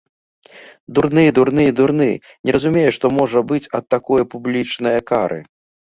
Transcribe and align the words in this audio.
Дурны, 0.99 1.25
дурны 1.39 1.67
і 1.73 1.77
дурны, 1.81 2.09
не 2.49 2.57
разумееш, 2.57 2.93
што 2.99 3.15
можа 3.21 3.47
быць 3.55 3.65
ад 3.81 3.85
такое 3.97 4.23
публічнае 4.37 4.99
кары. 5.15 5.39